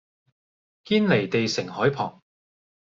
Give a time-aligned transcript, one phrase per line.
[0.83, 2.23] 堅彌地城海旁